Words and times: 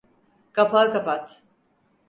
Kapağı 0.53 0.91
kapat. 0.93 1.41